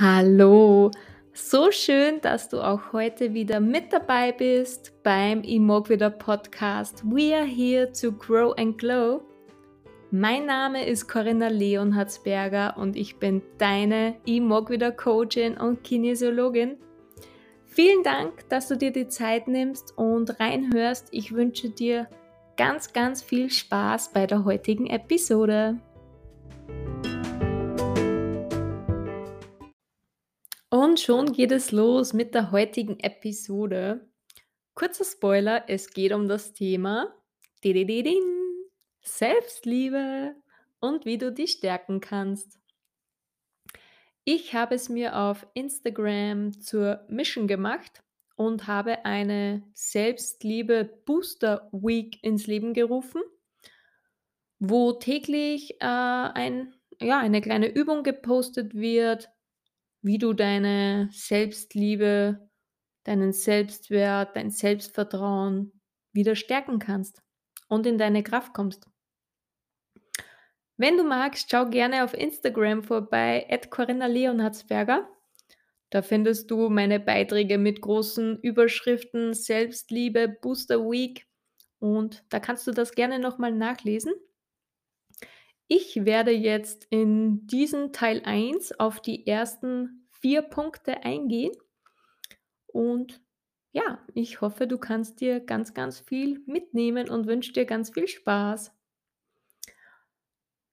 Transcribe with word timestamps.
Hallo, 0.00 0.92
so 1.32 1.72
schön, 1.72 2.20
dass 2.20 2.48
du 2.48 2.60
auch 2.60 2.92
heute 2.92 3.34
wieder 3.34 3.58
mit 3.58 3.92
dabei 3.92 4.30
bist 4.30 4.92
beim 5.02 5.42
Imogwida 5.42 6.08
Podcast. 6.08 7.02
We 7.04 7.34
are 7.36 7.44
here 7.44 7.90
to 7.90 8.12
grow 8.12 8.54
and 8.56 8.78
glow. 8.78 9.22
Mein 10.12 10.46
Name 10.46 10.86
ist 10.86 11.08
Corinna 11.08 11.48
Leonhardsberger 11.48 12.76
und 12.76 12.94
ich 12.94 13.16
bin 13.16 13.42
deine 13.58 14.14
Imogwida 14.24 14.92
Coachin 14.92 15.56
und 15.56 15.82
Kinesiologin. 15.82 16.76
Vielen 17.66 18.04
Dank, 18.04 18.48
dass 18.50 18.68
du 18.68 18.76
dir 18.76 18.92
die 18.92 19.08
Zeit 19.08 19.48
nimmst 19.48 19.98
und 19.98 20.38
reinhörst. 20.38 21.08
Ich 21.10 21.34
wünsche 21.34 21.70
dir 21.70 22.08
ganz, 22.56 22.92
ganz 22.92 23.20
viel 23.20 23.50
Spaß 23.50 24.12
bei 24.12 24.28
der 24.28 24.44
heutigen 24.44 24.86
Episode. 24.86 25.80
Und 30.70 31.00
schon 31.00 31.32
geht 31.32 31.50
es 31.50 31.72
los 31.72 32.12
mit 32.12 32.34
der 32.34 32.50
heutigen 32.50 33.00
Episode. 33.00 34.06
Kurzer 34.74 35.04
Spoiler, 35.04 35.64
es 35.66 35.90
geht 35.90 36.12
um 36.12 36.28
das 36.28 36.52
Thema 36.52 37.14
Selbstliebe 39.00 40.34
und 40.78 41.06
wie 41.06 41.16
du 41.16 41.32
dich 41.32 41.52
stärken 41.52 42.00
kannst. 42.00 42.60
Ich 44.24 44.52
habe 44.52 44.74
es 44.74 44.90
mir 44.90 45.16
auf 45.16 45.46
Instagram 45.54 46.60
zur 46.60 47.02
Mission 47.08 47.48
gemacht 47.48 48.02
und 48.36 48.66
habe 48.66 49.06
eine 49.06 49.62
Selbstliebe 49.72 50.84
Booster 51.06 51.70
Week 51.72 52.22
ins 52.22 52.46
Leben 52.46 52.74
gerufen, 52.74 53.22
wo 54.58 54.92
täglich 54.92 55.80
äh, 55.80 55.86
ein, 55.86 56.74
ja, 57.00 57.18
eine 57.18 57.40
kleine 57.40 57.68
Übung 57.68 58.02
gepostet 58.02 58.74
wird, 58.74 59.30
wie 60.02 60.18
du 60.18 60.32
deine 60.32 61.08
Selbstliebe, 61.12 62.48
deinen 63.04 63.32
Selbstwert, 63.32 64.36
dein 64.36 64.50
Selbstvertrauen 64.50 65.80
wieder 66.12 66.36
stärken 66.36 66.78
kannst 66.78 67.22
und 67.68 67.86
in 67.86 67.98
deine 67.98 68.22
Kraft 68.22 68.54
kommst. 68.54 68.86
Wenn 70.76 70.96
du 70.96 71.04
magst, 71.04 71.50
schau 71.50 71.66
gerne 71.66 72.04
auf 72.04 72.14
Instagram 72.14 72.84
vorbei, 72.84 73.46
at 73.50 73.70
Corinna 73.70 74.06
Leonhardsberger. 74.06 75.08
Da 75.90 76.02
findest 76.02 76.50
du 76.50 76.68
meine 76.68 77.00
Beiträge 77.00 77.58
mit 77.58 77.80
großen 77.80 78.38
Überschriften 78.40 79.34
Selbstliebe, 79.34 80.28
Booster 80.28 80.80
Week 80.80 81.26
und 81.80 82.24
da 82.28 82.40
kannst 82.40 82.66
du 82.66 82.72
das 82.72 82.92
gerne 82.92 83.18
nochmal 83.18 83.52
nachlesen. 83.52 84.12
Ich 85.70 86.06
werde 86.06 86.30
jetzt 86.30 86.86
in 86.88 87.46
diesem 87.46 87.92
Teil 87.92 88.22
1 88.24 88.80
auf 88.80 89.02
die 89.02 89.26
ersten 89.26 90.08
vier 90.10 90.40
Punkte 90.40 91.04
eingehen. 91.04 91.52
Und 92.66 93.20
ja, 93.72 94.02
ich 94.14 94.40
hoffe, 94.40 94.66
du 94.66 94.78
kannst 94.78 95.20
dir 95.20 95.40
ganz, 95.40 95.74
ganz 95.74 96.00
viel 96.00 96.42
mitnehmen 96.46 97.10
und 97.10 97.26
wünsche 97.26 97.52
dir 97.52 97.66
ganz 97.66 97.90
viel 97.90 98.08
Spaß. 98.08 98.74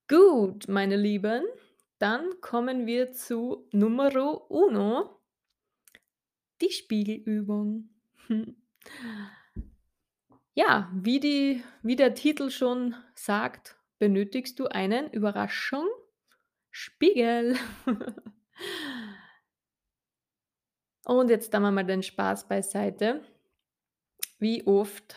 Gut, 0.08 0.70
meine 0.70 0.96
Lieben, 0.96 1.44
dann 2.00 2.40
kommen 2.40 2.86
wir 2.86 3.12
zu 3.12 3.68
Numero 3.74 4.46
uno, 4.48 5.20
die 6.62 6.72
Spiegelübung. 6.72 7.90
Ja, 10.58 10.90
wie, 10.94 11.20
die, 11.20 11.64
wie 11.82 11.98
der 11.98 12.14
Titel 12.14 12.50
schon 12.50 12.96
sagt, 13.14 13.76
benötigst 14.06 14.60
du 14.60 14.68
einen 14.68 15.10
Überraschung 15.10 15.88
Spiegel. 16.70 17.58
Und 21.06 21.32
jetzt 21.32 21.56
dann 21.56 21.74
mal 21.74 21.84
den 21.84 22.04
Spaß 22.04 22.48
beiseite. 22.48 23.24
Wie 24.38 24.68
oft 24.68 25.16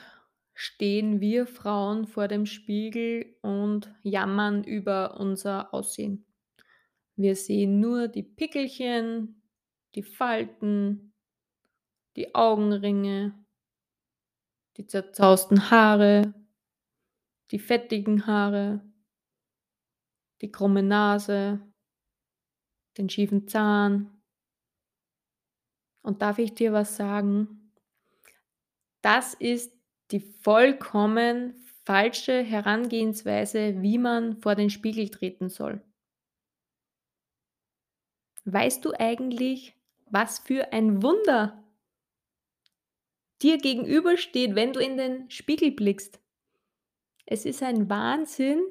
stehen 0.54 1.20
wir 1.20 1.46
Frauen 1.46 2.06
vor 2.06 2.28
dem 2.28 2.46
Spiegel 2.46 3.36
und 3.42 3.94
jammern 4.02 4.64
über 4.64 5.20
unser 5.20 5.74
Aussehen? 5.74 6.24
Wir 7.14 7.36
sehen 7.36 7.78
nur 7.78 8.08
die 8.08 8.22
Pickelchen, 8.22 9.42
die 9.96 10.02
Falten, 10.02 11.12
die 12.16 12.34
Augenringe, 12.34 13.34
die 14.78 14.86
zerzausten 14.86 15.70
Haare, 15.70 16.32
die 17.50 17.58
fettigen 17.58 18.26
Haare, 18.26 18.80
die 20.40 20.50
krumme 20.50 20.82
Nase, 20.82 21.60
den 22.96 23.08
schiefen 23.08 23.48
Zahn. 23.48 24.22
Und 26.02 26.22
darf 26.22 26.38
ich 26.38 26.54
dir 26.54 26.72
was 26.72 26.96
sagen? 26.96 27.72
Das 29.02 29.34
ist 29.34 29.72
die 30.10 30.20
vollkommen 30.20 31.54
falsche 31.84 32.42
Herangehensweise, 32.42 33.80
wie 33.82 33.98
man 33.98 34.36
vor 34.42 34.54
den 34.54 34.70
Spiegel 34.70 35.08
treten 35.08 35.48
soll. 35.48 35.82
Weißt 38.44 38.84
du 38.84 38.92
eigentlich, 38.98 39.74
was 40.06 40.38
für 40.38 40.72
ein 40.72 41.02
Wunder 41.02 41.62
dir 43.42 43.58
gegenübersteht, 43.58 44.54
wenn 44.54 44.72
du 44.72 44.80
in 44.80 44.96
den 44.96 45.30
Spiegel 45.30 45.70
blickst? 45.70 46.20
Es 47.30 47.44
ist 47.44 47.62
ein 47.62 47.90
Wahnsinn, 47.90 48.66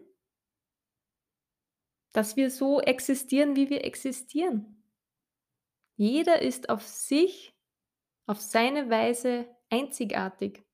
dass 2.11 2.35
wir 2.35 2.49
so 2.49 2.81
existieren, 2.81 3.55
wie 3.55 3.69
wir 3.69 3.85
existieren. 3.85 4.83
Jeder 5.95 6.41
ist 6.41 6.69
auf 6.69 6.81
sich, 6.81 7.53
auf 8.25 8.41
seine 8.41 8.89
Weise 8.89 9.47
einzigartig. 9.69 10.65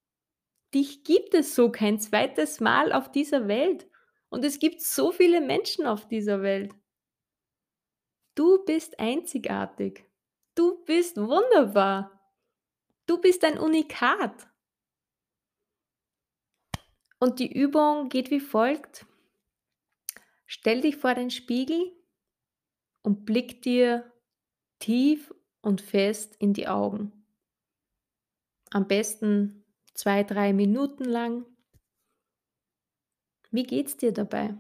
Dich 0.73 1.03
gibt 1.03 1.33
es 1.33 1.55
so 1.55 1.73
kein 1.73 1.99
zweites 1.99 2.61
Mal 2.61 2.93
auf 2.93 3.11
dieser 3.11 3.49
Welt. 3.49 3.85
Und 4.29 4.45
es 4.45 4.59
gibt 4.59 4.79
so 4.79 5.11
viele 5.11 5.41
Menschen 5.41 5.85
auf 5.85 6.07
dieser 6.07 6.41
Welt. 6.41 6.73
Du 8.33 8.63
bist 8.63 8.97
einzigartig. 8.97 10.05
Du 10.55 10.81
bist 10.85 11.17
wunderbar. 11.17 12.33
Du 13.07 13.19
bist 13.19 13.43
ein 13.43 13.59
Unikat. 13.59 14.47
Und 17.23 17.39
die 17.39 17.57
Übung 17.57 18.09
geht 18.09 18.31
wie 18.31 18.41
folgt. 18.41 19.05
Stell 20.45 20.81
dich 20.81 20.97
vor 20.97 21.13
den 21.13 21.31
Spiegel 21.31 21.95
und 23.01 23.23
blick 23.23 23.61
dir 23.61 24.11
tief 24.79 25.33
und 25.61 25.79
fest 25.79 26.35
in 26.35 26.51
die 26.51 26.67
Augen. 26.67 27.25
Am 28.71 28.89
besten 28.89 29.63
zwei, 29.93 30.25
drei 30.25 30.51
Minuten 30.51 31.05
lang. 31.05 31.45
Wie 33.51 33.63
geht's 33.63 33.95
dir 33.95 34.11
dabei? 34.11 34.59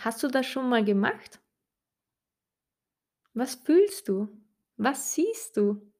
Hast 0.00 0.22
du 0.22 0.28
das 0.28 0.44
schon 0.44 0.68
mal 0.68 0.84
gemacht? 0.84 1.40
Was 3.32 3.54
fühlst 3.54 4.06
du? 4.06 4.28
Was 4.76 5.14
siehst 5.14 5.56
du? 5.56 5.91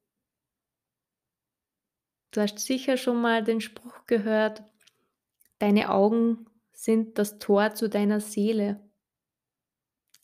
Du 2.33 2.41
hast 2.41 2.57
sicher 2.57 2.97
schon 2.97 3.21
mal 3.21 3.43
den 3.43 3.61
Spruch 3.61 4.07
gehört, 4.07 4.63
deine 5.59 5.91
Augen 5.91 6.47
sind 6.73 7.19
das 7.19 7.37
Tor 7.37 7.75
zu 7.75 7.87
deiner 7.87 8.19
Seele. 8.19 8.83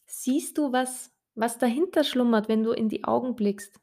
Siehst 0.08 0.58
du, 0.58 0.72
was, 0.72 1.16
was 1.36 1.60
dahinter 1.60 2.04
schlummert, 2.04 2.50
wenn 2.50 2.64
du 2.64 2.72
in 2.72 2.90
die 2.90 3.04
Augen 3.04 3.36
blickst? 3.36 3.80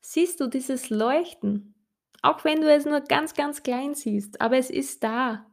Siehst 0.00 0.40
du 0.40 0.46
dieses 0.46 0.88
Leuchten? 0.88 1.74
Auch 2.22 2.42
wenn 2.42 2.62
du 2.62 2.72
es 2.72 2.86
nur 2.86 3.02
ganz, 3.02 3.34
ganz 3.34 3.62
klein 3.62 3.94
siehst, 3.94 4.40
aber 4.40 4.56
es 4.56 4.70
ist 4.70 5.04
da. 5.04 5.46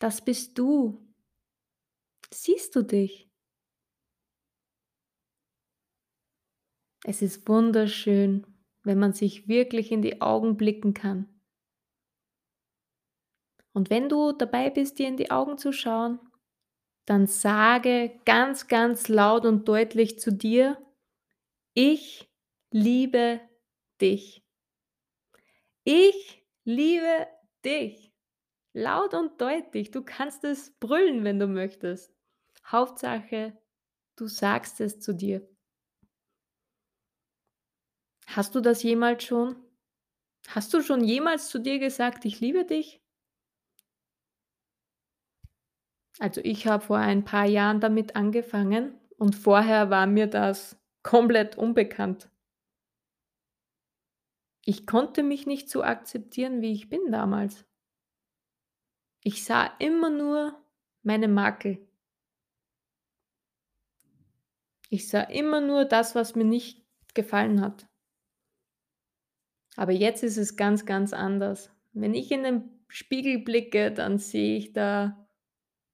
Das 0.00 0.24
bist 0.24 0.58
du. 0.58 1.14
Siehst 2.32 2.74
du 2.74 2.82
dich? 2.82 3.30
Es 7.04 7.20
ist 7.20 7.46
wunderschön, 7.46 8.53
wenn 8.84 8.98
man 8.98 9.12
sich 9.12 9.48
wirklich 9.48 9.90
in 9.90 10.02
die 10.02 10.20
Augen 10.20 10.56
blicken 10.56 10.94
kann. 10.94 11.28
Und 13.72 13.90
wenn 13.90 14.08
du 14.08 14.32
dabei 14.32 14.70
bist, 14.70 14.98
dir 14.98 15.08
in 15.08 15.16
die 15.16 15.30
Augen 15.30 15.58
zu 15.58 15.72
schauen, 15.72 16.20
dann 17.06 17.26
sage 17.26 18.18
ganz, 18.24 18.68
ganz 18.68 19.08
laut 19.08 19.44
und 19.44 19.68
deutlich 19.68 20.18
zu 20.18 20.32
dir, 20.32 20.78
ich 21.74 22.30
liebe 22.70 23.40
dich. 24.00 24.44
Ich 25.82 26.46
liebe 26.64 27.26
dich. 27.64 28.12
Laut 28.72 29.12
und 29.14 29.40
deutlich. 29.40 29.90
Du 29.90 30.02
kannst 30.02 30.44
es 30.44 30.70
brüllen, 30.78 31.24
wenn 31.24 31.38
du 31.38 31.46
möchtest. 31.46 32.12
Hauptsache, 32.66 33.58
du 34.16 34.26
sagst 34.26 34.80
es 34.80 35.00
zu 35.00 35.14
dir. 35.14 35.46
Hast 38.26 38.54
du 38.54 38.60
das 38.60 38.82
jemals 38.82 39.24
schon? 39.24 39.56
Hast 40.48 40.74
du 40.74 40.82
schon 40.82 41.02
jemals 41.04 41.48
zu 41.48 41.58
dir 41.58 41.78
gesagt, 41.78 42.24
ich 42.24 42.40
liebe 42.40 42.64
dich? 42.64 43.00
Also, 46.18 46.40
ich 46.44 46.66
habe 46.66 46.84
vor 46.84 46.98
ein 46.98 47.24
paar 47.24 47.46
Jahren 47.46 47.80
damit 47.80 48.14
angefangen 48.14 48.94
und 49.18 49.34
vorher 49.34 49.90
war 49.90 50.06
mir 50.06 50.26
das 50.26 50.76
komplett 51.02 51.56
unbekannt. 51.56 52.30
Ich 54.64 54.86
konnte 54.86 55.22
mich 55.22 55.46
nicht 55.46 55.68
so 55.68 55.82
akzeptieren, 55.82 56.62
wie 56.62 56.72
ich 56.72 56.88
bin 56.88 57.10
damals. 57.10 57.66
Ich 59.22 59.44
sah 59.44 59.66
immer 59.78 60.10
nur 60.10 60.62
meine 61.02 61.28
Makel. 61.28 61.86
Ich 64.88 65.08
sah 65.08 65.22
immer 65.22 65.60
nur 65.60 65.84
das, 65.84 66.14
was 66.14 66.34
mir 66.34 66.44
nicht 66.44 66.82
gefallen 67.14 67.60
hat. 67.60 67.86
Aber 69.76 69.92
jetzt 69.92 70.22
ist 70.22 70.36
es 70.36 70.56
ganz, 70.56 70.86
ganz 70.86 71.12
anders. 71.12 71.70
Wenn 71.92 72.14
ich 72.14 72.30
in 72.32 72.42
den 72.42 72.70
Spiegel 72.88 73.38
blicke, 73.40 73.92
dann 73.92 74.18
sehe 74.18 74.56
ich 74.58 74.72
da, 74.72 75.26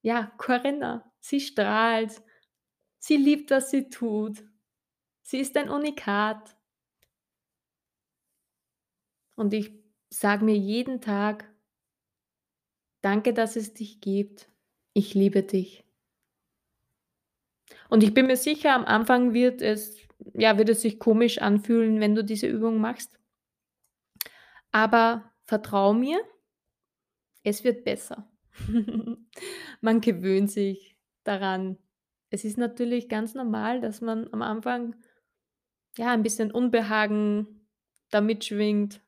ja, 0.02 0.32
Corinna. 0.38 1.12
Sie 1.20 1.40
strahlt, 1.40 2.22
sie 2.98 3.16
liebt, 3.16 3.50
was 3.50 3.70
sie 3.70 3.90
tut. 3.90 4.44
Sie 5.22 5.40
ist 5.40 5.56
ein 5.56 5.70
Unikat. 5.70 6.56
Und 9.34 9.52
ich 9.54 9.72
sage 10.08 10.44
mir 10.44 10.54
jeden 10.56 11.00
Tag: 11.00 11.44
„Danke, 13.02 13.34
dass 13.34 13.56
es 13.56 13.74
dich 13.74 14.00
gibt. 14.00 14.48
Ich 14.94 15.12
liebe 15.14 15.42
dich.“ 15.42 15.84
Und 17.90 18.02
ich 18.02 18.14
bin 18.14 18.26
mir 18.26 18.38
sicher, 18.38 18.74
am 18.74 18.86
Anfang 18.86 19.34
wird 19.34 19.60
es 19.60 19.98
ja, 20.34 20.56
wird 20.58 20.70
es 20.70 20.80
sich 20.82 20.98
komisch 20.98 21.38
anfühlen, 21.42 22.00
wenn 22.00 22.14
du 22.14 22.24
diese 22.24 22.46
Übung 22.46 22.78
machst. 22.78 23.19
Aber 24.72 25.32
vertrau 25.46 25.93
mir 25.93 26.20
es 27.43 27.64
wird 27.64 27.84
besser. 27.84 28.31
Man 29.81 30.00
gewöhnt 30.00 30.50
sich 30.50 30.96
daran. 31.25 31.78
Es 32.31 32.44
ist 32.44 32.58
natürlich 32.58 33.08
ganz 33.08 33.34
normal, 33.34 33.81
dass 33.81 34.00
man 34.00 34.32
am 34.32 34.43
Anfang, 34.43 34.94
ja, 35.96 36.12
ein 36.12 36.22
bisschen 36.22 36.52
Unbehagen 36.52 37.67
da 38.11 38.20
mitschwingt. 38.20 39.00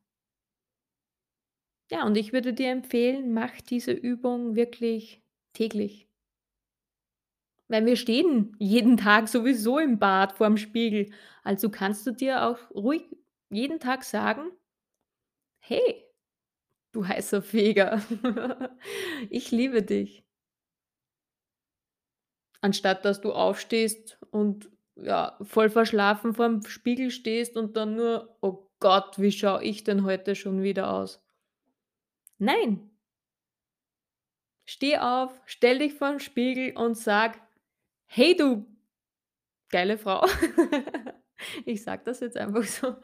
Ja, 1.91 2.05
und 2.07 2.17
ich 2.17 2.33
würde 2.33 2.53
dir 2.55 2.71
empfehlen, 2.71 3.33
mach 3.33 3.61
diese 3.61 3.93
Übung 3.93 4.57
wirklich 4.57 5.23
täglich. 5.53 6.09
Weil 7.69 7.87
wir 7.87 7.97
stehen 7.97 8.57
jeden 8.59 8.97
Tag 8.97 9.29
sowieso 9.29 9.79
im 9.79 9.99
Bad 9.99 10.33
vorm 10.33 10.57
Spiegel. 10.57 11.11
Also 11.45 11.71
kannst 11.71 12.07
du 12.07 12.11
dir 12.11 12.45
auch 12.47 12.59
ruhig 12.75 13.17
jeden 13.51 13.79
Tag 13.79 14.05
sagen: 14.05 14.51
„Hey, 15.65 16.05
du 16.93 17.07
heißer 17.09 17.43
Feger, 17.43 18.03
ich 19.31 19.51
liebe 19.53 19.83
dich.“ 19.83 20.25
Anstatt 22.61 23.05
dass 23.05 23.21
du 23.21 23.33
aufstehst 23.33 24.19
und, 24.31 24.71
ja, 24.97 25.37
voll 25.43 25.69
verschlafen 25.69 26.33
vorm 26.35 26.63
Spiegel 26.65 27.11
stehst 27.11 27.57
und 27.57 27.77
dann 27.77 27.95
nur: 27.97 28.37
„Oh 28.41 28.69
Gott, 28.81 29.19
wie 29.19 29.33
schaue 29.33 29.63
ich 29.65 29.85
denn 29.85 30.05
heute 30.05 30.35
schon 30.35 30.63
wieder 30.63 30.93
aus?“ 30.93 31.21
Nein. 32.41 32.91
Steh 34.69 34.99
auf, 34.99 35.41
stell 35.47 35.79
dich 35.79 35.95
vorn 35.95 36.21
Spiegel 36.21 36.77
und 36.77 36.97
sag: 36.97 37.41
„Hey, 38.07 38.37
du 38.37 38.67
geile 39.71 39.99
Frau.“ 39.99 40.27
Ich 41.67 41.83
sage 41.83 42.03
das 42.05 42.21
jetzt 42.21 42.37
einfach 42.37 42.63
so: 42.65 42.97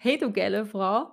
„Hey, 0.00 0.18
du 0.18 0.32
geile 0.32 0.66
Frau, 0.66 1.12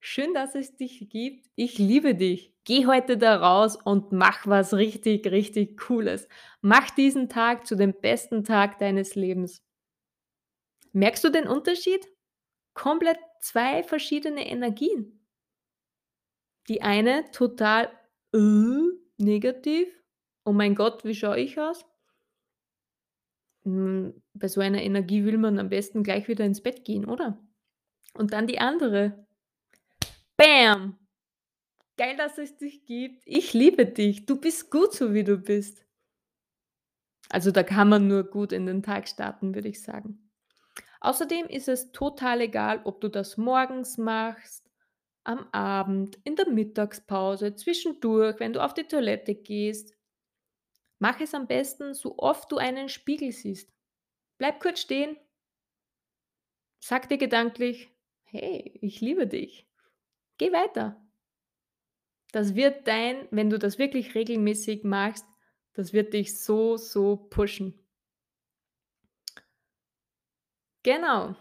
schön, 0.00 0.34
dass 0.34 0.54
es 0.54 0.76
dich 0.76 1.08
gibt. 1.10 1.46
Ich 1.56 1.78
liebe 1.78 2.14
dich. 2.14 2.54
Geh 2.64 2.86
heute 2.86 3.16
da 3.16 3.36
raus 3.36 3.76
und 3.76 4.12
mach 4.12 4.46
was 4.46 4.74
richtig, 4.74 5.26
richtig 5.30 5.78
Cooles. 5.78 6.28
Mach 6.60 6.90
diesen 6.90 7.28
Tag 7.28 7.66
zu 7.66 7.76
dem 7.76 7.94
besten 8.00 8.44
Tag 8.44 8.78
deines 8.78 9.14
Lebens.“ 9.14 9.62
Merkst 10.92 11.24
du 11.24 11.30
den 11.30 11.48
Unterschied? 11.48 12.06
Komplett 12.74 13.18
2 13.40 13.82
verschiedene 13.82 14.48
Energien. 14.48 15.20
Die 16.68 16.80
eine 16.80 17.30
total, 17.32 17.90
äh, 18.32 18.38
negativ: 19.18 19.88
„Oh 20.46 20.52
mein 20.52 20.74
Gott, 20.74 21.04
wie 21.04 21.14
schaue 21.14 21.38
ich 21.38 21.60
aus?“ 21.60 21.84
Hm, 23.64 24.14
bei 24.34 24.48
so 24.48 24.60
einer 24.60 24.82
Energie 24.82 25.24
will 25.24 25.38
man 25.38 25.58
am 25.58 25.68
besten 25.68 26.02
gleich 26.02 26.28
wieder 26.28 26.44
ins 26.44 26.62
Bett 26.62 26.84
gehen, 26.84 27.04
oder? 27.04 27.38
Und 28.14 28.32
dann 28.32 28.46
die 28.46 28.60
andere: 28.60 29.26
„Bäm. 30.40 30.96
Geil, 31.96 32.16
dass 32.16 32.38
es 32.38 32.56
dich 32.56 32.84
gibt. 32.84 33.22
Ich 33.26 33.52
liebe 33.54 33.86
dich. 33.86 34.26
Du 34.26 34.40
bist 34.40 34.70
gut, 34.70 34.92
so 34.92 35.14
wie 35.14 35.22
du 35.24 35.36
bist.“ 35.38 35.84
Also, 37.28 37.50
da 37.50 37.62
kann 37.62 37.88
man 37.88 38.08
nur 38.08 38.24
gut 38.24 38.52
in 38.52 38.66
den 38.66 38.82
Tag 38.82 39.08
starten, 39.08 39.54
würde 39.54 39.68
ich 39.68 39.82
sagen. 39.82 40.30
Außerdem 41.00 41.46
ist 41.46 41.68
es 41.68 41.92
total 41.92 42.42
egal, 42.42 42.82
ob 42.84 43.00
du 43.00 43.08
das 43.08 43.36
morgens 43.38 43.98
machst, 43.98 44.70
am 45.24 45.48
Abend, 45.52 46.18
in 46.24 46.36
der 46.36 46.48
Mittagspause, 46.50 47.56
zwischendurch, 47.56 48.40
wenn 48.40 48.52
du 48.54 48.64
auf 48.64 48.74
die 48.74 48.84
Toilette 48.84 49.34
gehst. 49.34 49.94
Mach 51.00 51.20
es 51.20 51.34
am 51.34 51.48
besten, 51.48 51.94
so 51.94 52.16
oft 52.18 52.52
du 52.52 52.58
einen 52.58 52.88
Spiegel 52.88 53.32
siehst. 53.32 53.72
Bleib 54.38 54.60
kurz 54.60 54.80
stehen 54.80 55.16
sag 56.82 57.08
dir 57.08 57.16
gedanklich: 57.16 57.88
„Hey, 58.24 58.78
ich 58.82 59.00
liebe 59.00 59.26
dich.“ 59.26 59.69
Geh 60.40 60.52
weiter. 60.52 60.96
Das 62.32 62.54
wird 62.54 62.88
dein 62.88 63.28
wenn 63.30 63.50
du 63.50 63.58
das 63.58 63.78
wirklich 63.78 64.14
regelmäßig 64.14 64.84
machst, 64.84 65.26
das 65.74 65.92
wird 65.92 66.14
dich 66.14 66.40
so, 66.40 66.78
so 66.78 67.16
pushen. 67.16 67.78
Genau. 70.82 71.36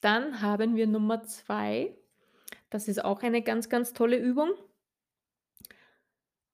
Dann 0.00 0.42
haben 0.42 0.74
wir 0.74 0.88
Nummer 0.88 1.22
2. 1.22 1.96
Das 2.70 2.88
ist 2.88 3.04
auch 3.04 3.22
eine 3.22 3.40
ganz, 3.40 3.68
ganz 3.68 3.92
tolle 3.92 4.16
Übung. 4.16 4.50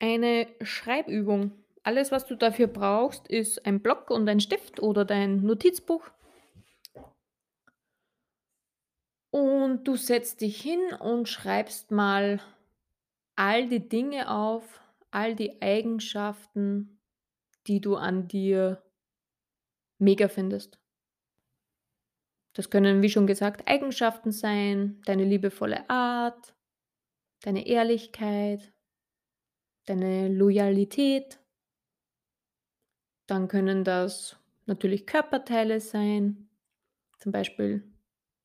Eine 0.01 0.49
Schreibübung. 0.61 1.53
Alles, 1.83 2.13
was 2.13 2.27
du 2.27 2.37
dafür 2.37 2.67
brauchst, 2.67 3.27
ist 3.27 3.65
ein 3.65 3.81
Block 3.81 4.11
und 4.11 4.29
ein 4.29 4.41
Stift 4.41 4.81
oder 4.81 5.07
dein 5.07 5.47
Notizbuch. 5.47 6.11
Und 9.31 9.85
du 9.85 9.97
setzt 9.97 10.41
dich 10.41 10.61
hin 10.61 10.93
und 10.99 11.29
schreibst 11.29 11.91
mal 11.91 12.41
all 13.37 13.69
die 13.69 13.89
Dinge 13.89 14.31
auf, 14.31 14.81
all 15.11 15.35
die 15.35 15.63
Eigenschaften, 15.63 17.01
die 17.67 17.81
du 17.81 17.97
an 17.97 18.29
dir 18.29 18.83
mega 19.99 20.29
findest. 20.29 20.79
Das 22.55 22.71
können, 22.71 23.03
wie 23.03 23.11
schon 23.11 23.27
gesagt, 23.27 23.69
Eigenschaften 23.69 24.33
sein, 24.33 25.01
deine 25.05 25.25
liebevolle 25.25 25.89
Art, 25.89 26.55
deine 27.43 27.67
Ehrlichkeit, 27.67 28.73
deine 29.87 30.29
Loyalität. 30.29 31.39
Dann 33.27 33.47
können 33.47 33.85
das 33.85 34.37
natürlich 34.67 35.07
Körperteile 35.07 35.81
sein. 35.81 36.49
Zum 37.19 37.31
Beispiel, 37.31 37.90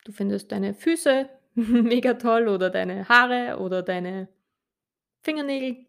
du 0.06 0.14
findest 0.14 0.54
deine 0.54 0.74
Füße 0.74 1.30
mega 1.56 2.14
toll 2.14 2.48
oder 2.48 2.70
deine 2.70 3.10
Haare 3.10 3.60
oder 3.60 3.84
deine 3.84 4.30
Fingernägel. 5.22 5.86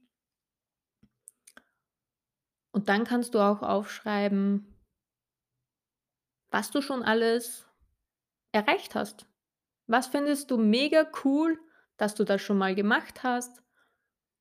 Und 2.73 2.89
dann 2.89 3.05
kannst 3.05 3.35
du 3.35 3.39
auch 3.39 3.63
aufschreiben 3.63 4.77
was 6.57 6.71
du 6.71 6.81
schon 6.81 7.03
alles 7.03 7.69
erreicht 8.53 8.95
hast. 8.95 9.27
Was 9.87 10.07
findest 10.07 10.51
du 10.51 10.57
mega 10.57 11.07
cool, 11.25 11.59
dass 11.99 12.15
du 12.15 12.25
das 12.25 12.43
schon 12.43 12.59
mal 12.59 12.75
gemacht 12.75 13.23
hast? 13.23 13.63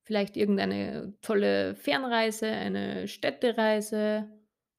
Vielleicht 0.02 0.36
irgendeine 0.36 1.14
tolle 1.20 1.74
Fernreise, 1.74 2.46
eine 2.46 3.06
Städtereise, 3.06 4.30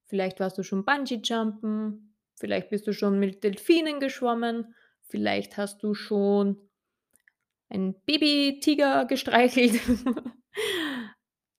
vielleicht 0.05 0.39
warst 0.39 0.57
du 0.57 0.63
schon 0.63 0.83
Bungee-Jumpen, 0.83 2.15
vielleicht 2.39 2.69
bist 2.69 2.87
du 2.87 2.93
schon 2.93 3.19
mit 3.19 3.43
Delfinen 3.43 3.99
geschwommen, 3.99 4.73
vielleicht 5.07 5.57
hast 5.57 5.83
du 5.83 5.93
schon 5.93 6.69
ein 7.69 7.99
Babytiger 8.05 9.05
gestreichelt. 9.05 9.79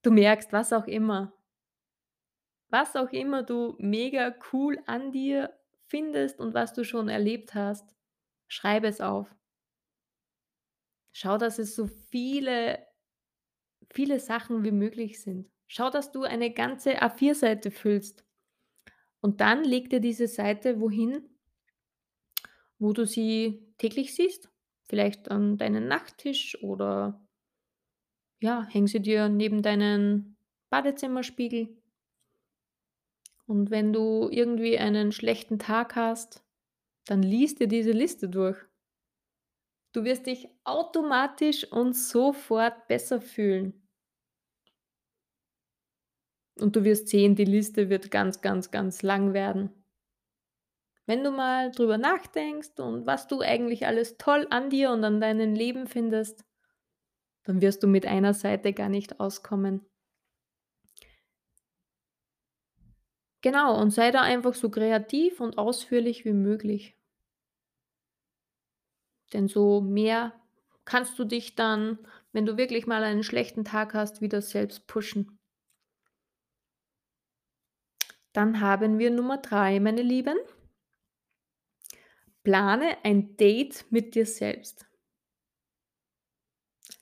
Du 0.03 0.13
merkst, 0.13 0.53
was 0.53 0.73
auch 0.73 0.87
immer. 0.87 1.37
Was 2.71 2.95
auch 2.95 3.11
immer 3.11 3.43
du 3.43 3.75
mega 3.79 4.33
cool 4.53 4.81
an 4.87 5.11
dir 5.11 5.59
findest 5.89 6.39
und 6.39 6.55
was 6.55 6.73
du 6.73 6.85
schon 6.85 7.09
erlebt 7.09 7.53
hast, 7.53 7.97
schreibe 8.47 8.87
es 8.87 9.01
auf. 9.01 9.35
Schau, 11.13 11.37
dass 11.37 11.59
es 11.59 11.75
so 11.75 11.89
viele 11.89 12.89
viele 13.91 14.21
Sachen 14.21 14.65
wie 14.65 14.71
möglich 14.71 15.23
sind. 15.23 15.51
Schau, 15.67 15.91
dass 15.91 16.13
du 16.13 16.23
eine 16.23 16.53
ganze 16.53 17.03
A4-Seite 17.03 17.71
füllst. 17.71 18.25
Und 19.21 19.41
dann 19.41 19.65
leg 19.65 19.91
dir 19.91 20.01
diese 20.01 20.29
Seite 20.29 20.81
wohin 20.81 21.29
wo 22.79 22.93
du 22.93 23.07
sie 23.07 23.73
täglich 23.79 24.15
siehst. 24.15 24.51
Vielleicht 24.89 25.31
an 25.31 25.59
deinen 25.59 25.87
Nachttisch 25.89 26.63
oder 26.63 27.27
ja, 28.41 28.67
häng 28.71 28.87
sie 28.87 29.01
dir 29.01 29.29
neben 29.29 29.63
deinen 29.63 30.37
Badezimmerspiegel. 30.71 31.77
Und 33.47 33.71
wenn 33.71 33.93
du 33.93 34.29
irgendwie 34.31 34.79
einen 34.79 35.11
schlechten 35.13 35.59
Tag 35.59 35.97
hast, 35.97 36.45
dann 37.07 37.23
lies 37.23 37.55
dir 37.55 37.67
diese 37.67 37.93
Liste 37.93 38.29
durch. 38.29 38.59
Du 39.95 40.05
wirst 40.05 40.27
dich 40.27 40.49
automatisch 40.65 41.71
und 41.73 41.95
sofort 41.97 42.87
besser 42.89 43.21
fühlen. 43.21 43.89
Und 46.61 46.77
du 46.77 46.85
wirst 46.85 47.09
sehen, 47.09 47.37
die 47.37 47.45
Liste 47.45 47.89
wird 47.89 48.11
ganz, 48.11 48.41
ganz, 48.41 48.71
ganz 48.71 49.03
lang 49.03 49.33
werden. 49.33 49.78
Wenn 51.09 51.25
du 51.25 51.31
mal 51.31 51.71
drüber 51.71 51.97
nachdenkst 51.97 52.79
und 52.79 53.07
was 53.07 53.27
du 53.27 53.41
eigentlich 53.41 53.87
alles 53.87 54.19
toll 54.19 54.47
an 54.51 54.69
dir 54.69 54.91
und 54.91 55.03
an 55.05 55.23
deinem 55.23 55.55
Leben 55.55 55.87
findest, 55.87 56.45
dann 57.45 57.63
wirst 57.63 57.83
du 57.83 57.87
mit 57.87 58.05
einer 58.05 58.35
Seite 58.35 58.75
gar 58.75 58.91
nicht 58.91 59.19
auskommen. 59.19 59.87
Genau, 63.41 63.81
und 63.81 63.91
sei 63.91 64.11
da 64.11 64.21
einfach 64.21 64.53
so 64.53 64.69
kreativ 64.69 65.41
und 65.41 65.57
ausführlich 65.57 66.27
wie 66.27 66.35
möglich. 66.35 66.95
Denn 69.33 69.49
so 69.49 69.81
mehr 69.81 70.35
kannst 70.85 71.19
du 71.19 71.25
dich 71.25 71.55
dann, 71.55 71.99
wenn 72.33 72.45
du 72.45 72.59
wirklich 72.59 72.87
mal 72.87 73.03
einen 73.03 73.23
schlechten 73.23 73.65
Tag 73.65 73.95
hast, 73.95 74.21
wieder 74.21 74.43
selbst 74.43 74.87
pushen. 74.87 75.39
Dann 78.35 78.61
haben 78.61 78.99
wir 78.99 79.11
Nummer 79.11 79.39
3, 79.39 79.81
meine 79.81 80.03
Lieben. 80.03 80.37
Plane 82.43 82.97
ein 83.05 83.37
Date 83.37 83.85
mit 83.91 84.15
dir 84.15 84.27
selbst. 84.27 84.87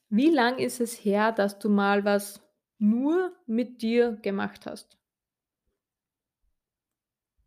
Wie 0.09 0.31
lang 0.31 0.59
ist 0.59 0.81
es 0.81 0.95
her, 1.05 1.33
dass 1.33 1.59
du 1.59 1.69
mal 1.69 2.05
was 2.05 2.41
nur 2.79 3.33
mit 3.47 3.83
dir 3.83 4.13
gemacht 4.23 4.67
hast? 4.67 4.99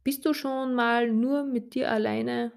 Bist 0.04 0.26
du 0.26 0.34
schon 0.34 0.76
mal 0.76 1.12
nur 1.12 1.44
mit 1.44 1.76
dir 1.76 1.92
alleine 1.92 2.52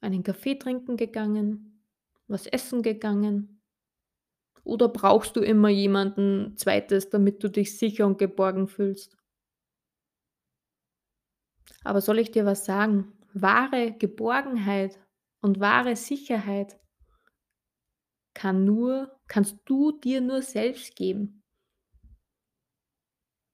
einen 0.00 0.22
Kaffee 0.22 0.56
trinken 0.56 0.96
gegangen, 0.96 1.82
was 2.26 2.46
essen 2.46 2.82
gegangen? 2.82 3.60
Oder 4.64 4.88
brauchst 4.88 5.36
du 5.36 5.40
immer 5.40 5.68
jemanden 5.68 6.56
Zweites, 6.56 7.08
damit 7.10 7.42
du 7.44 7.48
dich 7.48 7.78
sicher 7.78 8.06
und 8.06 8.18
geborgen 8.18 8.66
fühlst? 8.66 9.16
Aber 11.84 12.00
soll 12.00 12.18
ich 12.18 12.32
dir 12.32 12.44
was 12.44 12.64
sagen? 12.64 13.15
Wahre 13.42 13.92
Geborgenheit 13.92 14.98
und 15.40 15.60
wahre 15.60 15.94
Sicherheit 15.96 16.78
kann 18.34 18.64
nur 18.64 19.18
kannst 19.28 19.58
du 19.64 19.92
dir 19.92 20.20
nur 20.20 20.42
selbst 20.42 20.96
geben. 20.96 21.42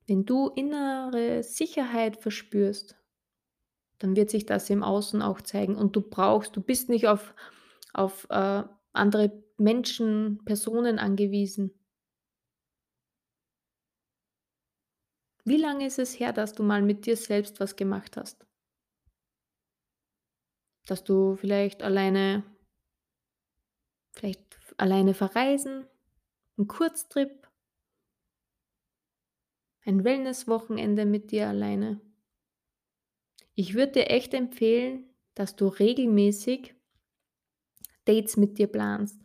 Wenn 0.06 0.24
du 0.24 0.48
innere 0.48 1.42
Sicherheit 1.42 2.16
verspürst, 2.16 2.96
dann 3.98 4.16
wird 4.16 4.30
sich 4.30 4.46
das 4.46 4.68
im 4.70 4.82
Außen 4.82 5.22
auch 5.22 5.40
zeigen 5.40 5.76
und 5.76 5.94
du 5.94 6.00
brauchst 6.00 6.56
du 6.56 6.60
bist 6.60 6.88
nicht 6.88 7.06
auf 7.06 7.34
auf, 7.94 8.26
äh, 8.30 8.64
andere 8.92 9.42
Menschen, 9.58 10.42
Personen 10.44 10.98
angewiesen. 10.98 11.72
Wie 15.44 15.56
lange 15.56 15.86
ist 15.86 15.98
es 15.98 16.18
her, 16.18 16.32
dass 16.32 16.52
du 16.52 16.62
mal 16.62 16.82
mit 16.82 17.04
dir 17.06 17.16
selbst 17.16 17.60
was 17.60 17.76
gemacht 17.76 18.16
hast? 18.16 18.46
Dass 20.86 21.04
du 21.04 21.36
vielleicht 21.36 21.82
alleine 21.82 22.42
vielleicht 24.14 24.58
alleine 24.78 25.14
verreisen, 25.14 25.86
'n 26.58 26.66
Kurztrip 26.68 27.48
ein 29.84 30.04
Wellness-Wochenende 30.04 31.04
mit 31.06 31.32
dir 31.32 31.48
alleine. 31.48 32.00
Ich 33.54 33.74
würde 33.74 33.92
dir 33.92 34.10
echt 34.10 34.32
empfehlen, 34.32 35.04
dass 35.34 35.56
du 35.56 35.68
regelmäßig 35.68 36.74
Dates 38.06 38.36
mit 38.36 38.58
dir 38.58 38.66
planst. 38.66 39.22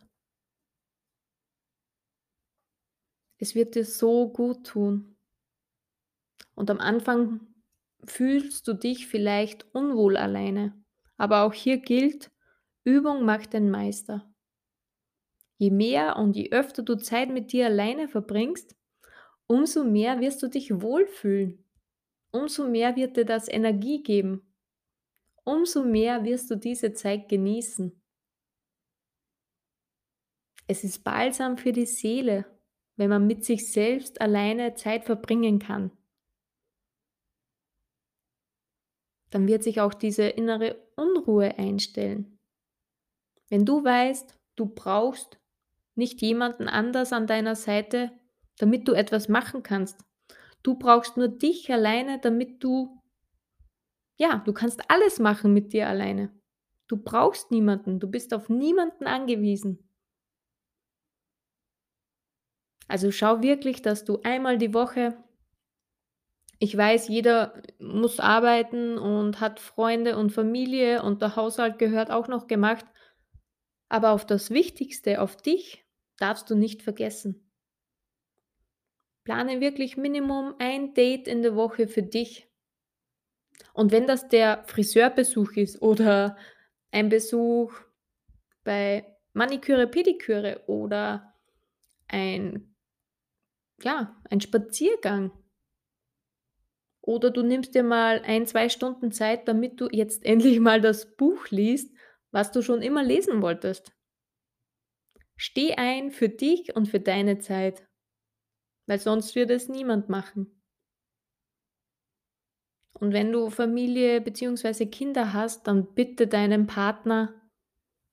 Es 3.40 3.54
wird 3.54 3.76
dir 3.76 3.84
so 3.84 4.28
gut 4.28 4.66
tun. 4.66 5.14
Und 6.54 6.70
am 6.70 6.78
Anfang 6.80 7.40
fühlst 8.04 8.66
du 8.66 8.72
dich 8.74 9.06
vielleicht 9.06 9.66
unwohl 9.74 10.16
alleine, 10.16 10.72
aber 11.18 11.42
auch 11.42 11.52
hier 11.52 11.78
gilt: 11.78 12.30
Übung 12.84 13.24
macht 13.24 13.52
den 13.52 13.70
Meister. 13.70 14.32
Je 15.58 15.70
mehr 15.70 16.16
und 16.16 16.36
je 16.36 16.50
öfter 16.52 16.82
du 16.82 16.94
Zeit 16.96 17.28
mit 17.28 17.52
dir 17.52 17.66
alleine 17.66 18.08
verbringst, 18.08 18.76
umso 19.46 19.84
mehr 19.84 20.20
wirst 20.20 20.42
du 20.42 20.48
dich 20.48 20.80
wohlfühlen. 20.80 21.64
Umso 22.30 22.68
mehr 22.68 22.94
wird 22.94 23.16
dir 23.16 23.24
das 23.24 23.48
Energie 23.48 24.02
geben. 24.02 24.54
Umso 25.44 25.84
mehr 25.84 26.24
wirst 26.24 26.50
du 26.50 26.56
diese 26.56 26.92
Zeit 26.92 27.28
genießen. 27.28 28.00
Es 30.66 30.84
ist 30.84 31.02
Balsam 31.02 31.56
für 31.56 31.72
die 31.72 31.86
Seele, 31.86 32.44
wenn 32.96 33.08
man 33.08 33.26
mit 33.26 33.44
sich 33.44 33.72
selbst 33.72 34.20
alleine 34.20 34.74
Zeit 34.74 35.04
verbringen 35.04 35.58
kann. 35.58 35.90
Dann 39.30 39.48
wird 39.48 39.62
sich 39.62 39.80
auch 39.80 39.94
diese 39.94 40.24
innere 40.28 40.87
Unruhe 40.98 41.56
einstellen. 41.58 42.38
Wenn 43.48 43.64
du 43.64 43.84
weißt, 43.84 44.36
du 44.56 44.66
brauchst 44.66 45.38
nicht 45.94 46.20
jemanden 46.20 46.68
anders 46.68 47.12
an 47.12 47.26
deiner 47.26 47.56
Seite, 47.56 48.12
damit 48.58 48.88
du 48.88 48.92
etwas 48.92 49.28
machen 49.28 49.62
kannst. 49.62 50.04
Du 50.62 50.74
brauchst 50.74 51.16
nur 51.16 51.28
dich 51.28 51.72
alleine, 51.72 52.18
damit 52.20 52.62
du 52.62 52.98
ja, 54.18 54.42
du 54.44 54.52
kannst 54.52 54.90
alles 54.90 55.20
machen 55.20 55.54
mit 55.54 55.72
dir 55.72 55.88
alleine. 55.88 56.32
Du 56.88 56.96
brauchst 56.96 57.50
niemanden, 57.50 58.00
du 58.00 58.10
bist 58.10 58.34
auf 58.34 58.48
niemanden 58.48 59.06
angewiesen. 59.06 59.88
Also 62.88 63.12
schau 63.12 63.42
wirklich, 63.42 63.82
dass 63.82 64.04
du 64.04 64.20
einmal 64.22 64.58
die 64.58 64.74
Woche 64.74 65.22
ich 66.58 66.76
weiß, 66.76 67.08
jeder 67.08 67.62
muss 67.78 68.20
arbeiten 68.20 68.98
und 68.98 69.40
hat 69.40 69.60
Freunde 69.60 70.16
und 70.16 70.30
Familie 70.30 71.02
und 71.02 71.22
der 71.22 71.36
Haushalt 71.36 71.78
gehört 71.78 72.10
auch 72.10 72.28
noch 72.28 72.46
gemacht. 72.46 72.84
Aber 73.88 74.10
auf 74.10 74.26
das 74.26 74.50
Wichtigste, 74.50 75.20
auf 75.20 75.36
dich, 75.36 75.84
darfst 76.16 76.50
du 76.50 76.56
nicht 76.56 76.82
vergessen. 76.82 77.50
Plane 79.24 79.60
wirklich 79.60 79.96
Minimum 79.96 80.54
ein 80.58 80.94
Date 80.94 81.28
in 81.28 81.42
der 81.42 81.54
Woche 81.54 81.86
für 81.86 82.02
dich. 82.02 82.48
Und 83.72 83.92
wenn 83.92 84.06
das 84.06 84.28
der 84.28 84.64
Friseurbesuch 84.66 85.52
ist 85.52 85.80
oder 85.80 86.36
ein 86.90 87.08
Besuch 87.08 87.72
bei 88.64 89.16
Maniküre, 89.32 89.86
Pediküre 89.86 90.62
oder 90.66 91.34
ein 92.08 92.74
ja, 93.82 94.16
ein 94.28 94.40
Spaziergang. 94.40 95.30
Oder 97.08 97.30
du 97.30 97.42
nimmst 97.42 97.74
dir 97.74 97.84
mal 97.84 98.20
1, 98.20 98.50
2 98.50 98.68
Stunden 98.68 99.12
Zeit, 99.12 99.48
damit 99.48 99.80
du 99.80 99.88
jetzt 99.90 100.26
endlich 100.26 100.60
mal 100.60 100.82
das 100.82 101.16
Buch 101.16 101.48
liest, 101.48 101.90
was 102.32 102.52
du 102.52 102.60
schon 102.60 102.82
immer 102.82 103.02
lesen 103.02 103.40
wolltest. 103.40 103.96
Steh 105.34 105.72
ein 105.76 106.10
für 106.10 106.28
dich 106.28 106.76
und 106.76 106.86
für 106.86 107.00
deine 107.00 107.38
Zeit, 107.38 107.82
weil 108.86 108.98
sonst 108.98 109.34
wird 109.36 109.50
es 109.50 109.70
niemand 109.70 110.10
machen. 110.10 110.62
Und 112.92 113.14
wenn 113.14 113.32
du 113.32 113.48
Familie 113.48 114.20
beziehungsweise 114.20 114.86
Kinder 114.86 115.32
hast, 115.32 115.66
dann 115.66 115.94
bitte 115.94 116.26
deinen 116.26 116.66
Partner, 116.66 117.50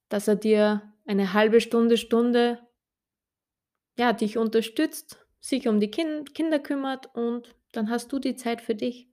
dass 0.08 0.30
er 0.30 0.38
dir 0.38 0.94
eine 1.06 1.34
halbe 1.34 1.60
Stunde, 1.60 1.98
Stunde 1.98 2.66
ja, 3.98 4.14
dich 4.14 4.38
unterstützt, 4.38 5.28
sich 5.42 5.68
um 5.68 5.82
die 5.82 5.92
Kin 5.92 6.24
Kinder 6.34 6.60
kümmert 6.60 7.14
und 7.14 7.54
dann 7.76 7.90
hast 7.90 8.12
du 8.12 8.20
die 8.20 8.36
Zeit 8.36 8.62
für 8.62 8.76
dich. 8.76 9.10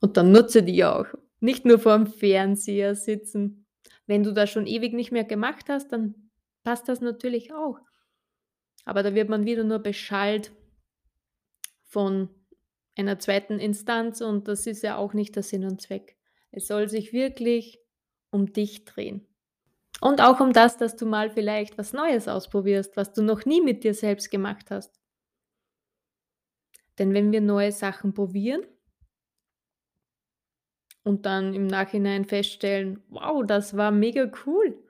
Und 0.00 0.16
dann 0.16 0.32
nutze 0.32 0.62
die 0.62 0.84
auch. 0.84 1.06
Nicht 1.40 1.64
nur 1.64 1.78
vorm 1.78 2.06
Fernseher 2.06 2.94
sitzen. 2.94 3.66
Wenn 4.06 4.22
du 4.22 4.32
das 4.32 4.50
schon 4.50 4.66
ewig 4.66 4.92
nicht 4.92 5.12
mehr 5.12 5.24
gemacht 5.24 5.68
hast, 5.68 5.92
dann 5.92 6.30
passt 6.64 6.88
das 6.88 7.00
natürlich 7.00 7.52
auch. 7.52 7.78
Aber 8.84 9.02
da 9.02 9.14
wird 9.14 9.28
man 9.28 9.44
wieder 9.46 9.64
nur 9.64 9.78
beschallt 9.78 10.52
von 11.84 12.28
einer 12.96 13.18
zweiten 13.18 13.58
Instanz 13.58 14.20
und 14.20 14.48
das 14.48 14.66
ist 14.66 14.82
ja 14.82 14.96
auch 14.96 15.14
nicht 15.14 15.36
der 15.36 15.42
Sinn 15.42 15.64
und 15.64 15.80
Zweck. 15.80 16.16
Es 16.50 16.66
soll 16.66 16.88
sich 16.88 17.12
wirklich 17.12 17.78
um 18.30 18.52
dich 18.52 18.84
drehen. 18.84 19.26
Und 20.00 20.20
auch 20.20 20.40
um 20.40 20.52
das, 20.52 20.76
dass 20.76 20.96
du 20.96 21.06
mal 21.06 21.30
vielleicht 21.30 21.78
was 21.78 21.92
Neues 21.92 22.26
ausprobierst, 22.28 22.96
was 22.96 23.12
du 23.12 23.22
noch 23.22 23.44
nie 23.44 23.60
mit 23.60 23.84
dir 23.84 23.94
selbst 23.94 24.30
gemacht 24.30 24.70
hast. 24.70 25.01
Denn 27.02 27.14
wenn 27.14 27.32
wir 27.32 27.40
neue 27.40 27.72
Sachen 27.72 28.14
probieren 28.14 28.62
und 31.02 31.26
dann 31.26 31.52
im 31.52 31.66
Nachhinein 31.66 32.24
feststellen: 32.24 33.02
„Wow, 33.08 33.44
das 33.44 33.76
war 33.76 33.90
mega 33.90 34.30
cool.“ 34.46 34.80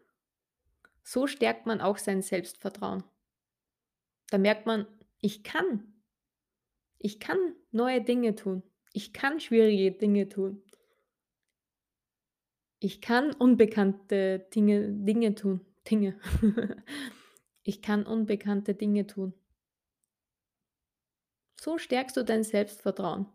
So 1.02 1.26
stärkt 1.26 1.64
man 1.64 1.80
auch 1.80 1.96
sein 1.96 2.20
Selbstvertrauen. 2.20 3.02
Da 4.28 4.36
merkt 4.36 4.66
man: 4.66 4.86
„Ich 5.22 5.42
kann. 5.42 5.94
Ich 6.98 7.18
kann 7.18 7.38
neue 7.70 8.02
Dinge 8.02 8.34
tun. 8.34 8.62
Ich 8.92 9.14
kann 9.14 9.40
schwierige 9.40 9.92
Dinge 9.92 10.28
tun. 10.28 10.62
Ich 12.78 13.00
kann 13.00 13.32
unbekannte 13.32 14.40
Dinge 14.54 14.86
Dinge 14.90 15.34
tun. 15.34 15.62
Dinge. 15.90 16.20
Ich 17.64 17.80
kann 17.80 18.04
unbekannte 18.06 18.74
Dinge 18.74 19.06
tun. 19.06 19.34
So 21.62 21.78
stärkst 21.78 22.16
du 22.16 22.24
dein 22.24 22.42
Selbstvertrauen. 22.42 23.26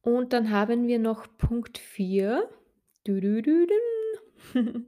Und 0.00 0.32
dann 0.32 0.50
haben 0.50 0.88
wir 0.88 0.98
noch 0.98 1.26
Punkt 1.36 1.76
4. 1.76 2.48
Du, 3.04 3.20
du, 3.20 3.42
du, 3.42 3.66
du. 3.66 4.54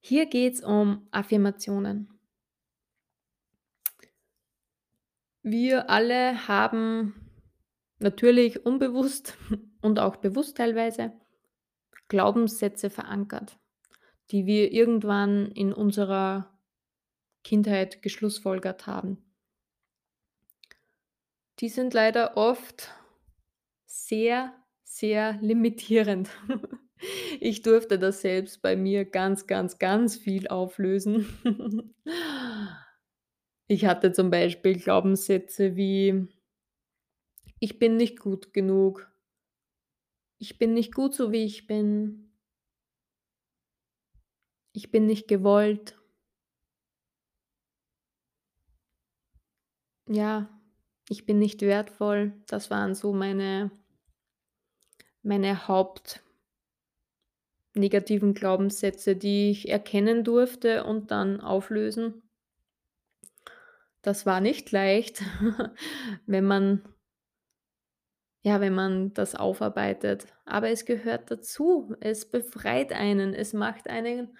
Hier 0.00 0.26
geht's 0.26 0.62
um 0.62 1.08
Affirmationen. 1.10 2.20
Wir 5.40 5.88
alle 5.88 6.46
haben 6.46 7.14
natürlich 7.98 8.66
unbewusst 8.66 9.38
und 9.80 9.98
auch 9.98 10.16
bewusst 10.16 10.58
teilweise 10.58 11.14
Glaubenssätze 12.08 12.90
verankert, 12.90 13.58
die 14.32 14.44
wir 14.44 14.70
irgendwann 14.70 15.50
in 15.52 15.72
unserer 15.72 16.53
Kindheit 17.44 18.02
geschlussfolgert 18.02 18.88
haben. 18.88 19.18
Die 21.60 21.68
sind 21.68 21.94
leider 21.94 22.36
oft 22.36 22.90
sehr, 23.86 24.52
sehr 24.84 25.38
limitierend. 25.40 26.30
Ich 27.40 27.60
durfte 27.60 27.98
das 27.98 28.22
selbst 28.22 28.62
bei 28.62 28.76
mir 28.76 29.04
ganz, 29.04 29.46
ganz, 29.46 29.78
ganz 29.78 30.16
viel 30.16 30.48
auflösen. 30.48 31.26
Ich 33.66 33.84
hatte 33.84 34.12
zum 34.12 34.30
Beispiel 34.30 34.78
Glaubenssätze 34.78 35.76
wie: 35.76 36.28
„Ich 37.58 37.80
bin 37.80 37.96
nicht 37.96 38.20
gut 38.20 38.52
genug.“ 38.52 39.10
„Ich 40.38 40.58
bin 40.58 40.74
nicht 40.74 40.94
gut, 40.94 41.12
so 41.12 41.32
wie 41.32 41.44
ich 41.44 41.66
bin.“ 41.66 42.30
„Ich 44.74 44.90
bin 44.90 45.06
nicht 45.06 45.26
gewollt.“ 45.26 45.96
Ja, 50.06 50.48
ich 51.08 51.26
bin 51.26 51.38
nicht 51.38 51.62
wertvoll. 51.62 52.32
Das 52.46 52.70
waren 52.70 52.94
so 52.94 53.12
meine 53.12 53.70
meine 55.22 55.68
Haupt 55.68 56.22
negativen 57.74 58.34
Glaubenssätze, 58.34 59.16
die 59.16 59.50
ich 59.50 59.68
erkennen 59.68 60.22
durfte 60.22 60.84
und 60.84 61.10
dann 61.10 61.40
auflösen. 61.40 62.22
Das 64.02 64.26
war 64.26 64.40
nicht 64.40 64.70
leicht, 64.70 65.22
wenn 66.26 66.44
man 66.44 66.88
ja, 68.46 68.60
wenn 68.60 68.74
man 68.74 69.14
das 69.14 69.34
aufarbeitet, 69.34 70.26
aber 70.44 70.68
es 70.68 70.84
gehört 70.84 71.30
dazu. 71.30 71.96
Es 72.00 72.30
befreit 72.30 72.92
einen. 72.92 73.32
Es 73.32 73.54
macht 73.54 73.88
einen 73.88 74.36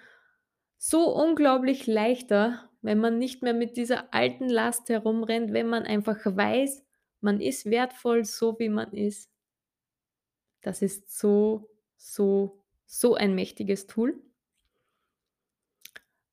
so 0.77 1.11
unglaublich 1.11 1.87
leichter, 1.87 2.69
wenn 2.85 2.99
man 2.99 3.17
nicht 3.17 3.41
mehr 3.41 3.55
mit 3.55 3.77
dieser 3.77 4.13
alten 4.13 4.47
Last 4.47 4.89
herumrennt, 4.89 5.53
wenn 5.53 5.67
man 5.67 5.83
einfach 5.85 6.19
weiß, 6.23 6.83
man 7.19 7.41
ist 7.41 7.65
wertvoll, 7.65 8.25
so 8.25 8.59
wie 8.59 8.69
man 8.69 8.93
ist. 8.93 9.31
Das 10.61 10.83
ist 10.83 11.11
so, 11.17 11.67
so, 11.97 12.61
so 12.85 13.15
ein 13.15 13.33
mächtiges 13.33 13.87
Tool. 13.87 14.21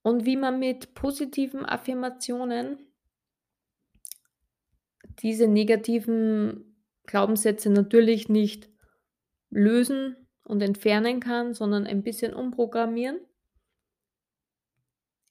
Und 0.02 0.26
wie 0.26 0.37
man 0.37 0.59
mit 0.59 0.92
positiven 0.92 1.64
Affirmationen 1.64 2.76
diese 5.21 5.49
negativen 5.49 6.76
Glaubenssätze 7.06 7.71
natürlich 7.71 8.28
nicht 8.28 8.69
lösen 9.49 10.28
und 10.45 10.60
entfernen 10.60 11.21
kann, 11.21 11.54
sondern 11.54 11.86
ein 11.86 12.02
bisschen 12.02 12.34
umprogrammieren 12.34 13.21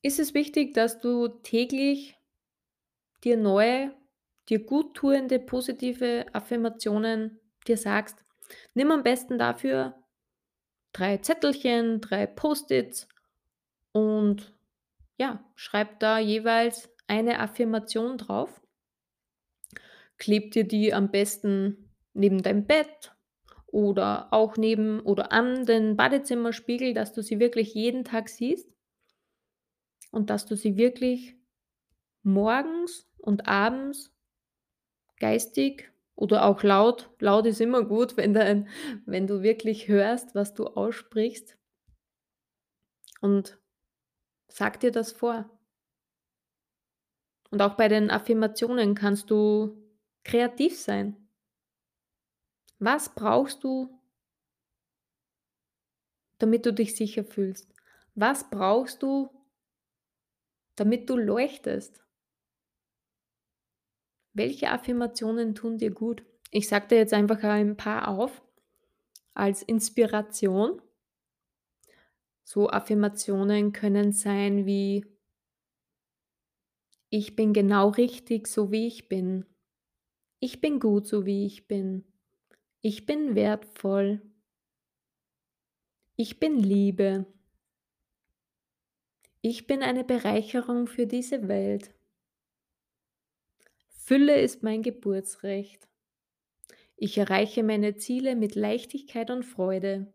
ist 0.02 0.20
es 0.20 0.34
wichtig, 0.34 0.74
dass 0.74 1.00
du 1.00 1.28
täglich 1.28 2.18
dir 3.24 3.38
neue, 3.38 3.94
dir 4.50 4.60
guttuende, 4.60 5.40
positive 5.40 6.26
Affirmationen 6.34 7.40
dir 7.68 7.78
sagst. 7.78 8.24
Nimm 8.74 8.92
am 8.92 9.04
besten 9.04 9.38
dafür 9.38 9.96
3 10.94 11.18
Zettelchen, 11.18 12.02
3 12.02 12.26
Post-its 12.26 13.08
und 13.92 14.54
ja, 15.18 15.46
schreib 15.56 16.00
da 16.00 16.18
jeweils 16.20 16.90
eine 17.08 17.40
Affirmation 17.40 18.18
drauf. 18.18 18.62
Kleb 20.18 20.52
dir 20.52 20.64
die 20.64 20.94
am 20.94 21.12
besten 21.12 21.92
neben 22.14 22.42
dein 22.42 22.66
Bett 22.66 23.16
oder 23.68 24.34
auch 24.34 24.58
neben 24.58 25.00
oder 25.02 25.32
an 25.32 25.66
den 25.66 25.96
Badezimmerspiegel, 25.96 26.94
dass 26.94 27.14
du 27.14 27.22
sie 27.22 27.40
wirklich 27.40 27.74
jeden 27.74 28.04
Tag 28.04 28.30
siehst 28.30 28.68
und 30.12 30.30
dass 30.30 30.46
du 30.46 30.56
sie 30.56 30.78
wirklich 30.78 31.36
morgens 32.24 33.10
und 33.18 33.48
abends 33.48 34.14
geistig 35.18 35.92
oder 36.16 36.46
auch 36.46 36.62
laut 36.64 37.10
laut 37.20 37.46
ist 37.46 37.62
immer 37.62 37.84
gut, 37.84 38.18
wenn 38.18 38.34
dein 38.34 38.68
wenn 39.06 39.28
du 39.28 39.42
wirklich 39.42 39.88
hörst, 39.88 40.36
was 40.36 40.54
du 40.54 40.68
aussprichst 40.68 41.58
und 43.22 43.58
sag 44.48 44.80
dir 44.80 44.92
das 44.92 45.12
vor. 45.12 45.50
Und 47.50 47.62
auch 47.62 47.76
bei 47.76 47.90
den 47.90 48.12
Affirmationen 48.12 48.96
kannst 48.96 49.30
du 49.30 49.78
kreativ 50.24 50.80
sein. 50.80 51.18
Was 52.80 53.14
brauchst 53.14 53.64
du 53.64 54.02
damit 56.42 56.66
du 56.66 56.74
dich 56.74 56.96
sicher 56.96 57.24
fühlst? 57.24 57.72
Was 58.16 58.50
brauchst 58.50 59.04
du 59.04 59.30
damit 60.82 61.12
du 61.12 61.16
leuchtest? 61.16 62.04
Welche 64.34 64.72
Affirmationen 64.72 65.54
tun 65.54 65.78
dir 65.78 65.92
gut? 65.92 66.26
Ich 66.50 66.68
sage 66.68 66.88
dir 66.88 66.96
jetzt 66.96 67.14
einfach 67.14 67.44
ein 67.44 67.78
paar 67.78 68.08
auf 68.08 68.42
als 69.36 69.62
Inspiration. 69.62 70.82
So 72.44 72.68
Affirmationen 72.68 73.74
können 73.74 74.12
sein 74.12 74.66
wie 74.66 75.06
Ich 77.12 77.36
bin 77.36 77.54
genau 77.54 77.90
richtig, 77.90 78.48
so 78.48 78.72
wie 78.72 78.88
ich 78.88 79.08
bin. 79.08 79.46
Ich 80.40 80.62
bin 80.62 80.80
gut, 80.80 81.06
so 81.06 81.28
wie 81.28 81.46
ich 81.46 81.68
bin. 81.68 82.06
Ich 82.82 83.06
bin 83.06 83.36
wertvoll. 83.36 84.20
Ich 86.16 86.40
bin 86.40 86.58
Liebe. 86.58 87.28
Ich 89.44 89.66
bin 89.66 89.82
eine 89.82 90.04
Bereicherung 90.04 90.86
für 90.86 91.08
diese 91.08 91.48
Welt. 91.48 91.96
Fülle 93.90 94.40
ist 94.40 94.62
mein 94.62 94.84
Geburtsrecht. 94.84 95.90
Ich 96.96 97.18
erreiche 97.18 97.64
meine 97.64 97.96
Ziele 97.96 98.36
mit 98.36 98.54
Leichtigkeit 98.54 99.32
und 99.32 99.44
Freude. 99.44 100.14